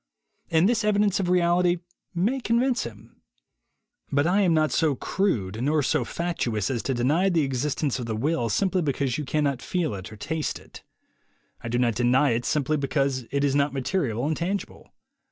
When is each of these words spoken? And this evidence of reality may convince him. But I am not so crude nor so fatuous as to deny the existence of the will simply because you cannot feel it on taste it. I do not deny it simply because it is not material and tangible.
And 0.49 0.67
this 0.67 0.83
evidence 0.83 1.19
of 1.19 1.29
reality 1.29 1.77
may 2.15 2.39
convince 2.39 2.85
him. 2.85 3.21
But 4.11 4.25
I 4.25 4.41
am 4.41 4.51
not 4.51 4.71
so 4.71 4.95
crude 4.95 5.61
nor 5.63 5.83
so 5.83 6.03
fatuous 6.03 6.71
as 6.71 6.81
to 6.81 6.95
deny 6.95 7.29
the 7.29 7.43
existence 7.43 7.99
of 7.99 8.07
the 8.07 8.15
will 8.15 8.49
simply 8.49 8.81
because 8.81 9.19
you 9.19 9.25
cannot 9.25 9.61
feel 9.61 9.93
it 9.93 10.11
on 10.11 10.17
taste 10.17 10.57
it. 10.57 10.81
I 11.63 11.69
do 11.69 11.77
not 11.77 11.93
deny 11.93 12.31
it 12.31 12.45
simply 12.45 12.77
because 12.77 13.25
it 13.29 13.43
is 13.43 13.53
not 13.53 13.73
material 13.73 14.25
and 14.25 14.35
tangible. 14.35 14.91